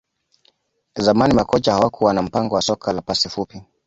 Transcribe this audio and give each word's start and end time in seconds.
Zamani 0.95 1.33
makocha 1.33 1.73
hawakuwa 1.73 2.13
na 2.13 2.21
mpango 2.21 2.55
wa 2.55 2.61
soka 2.61 2.93
la 2.93 3.01
pasi 3.01 3.29
fupi 3.29 3.63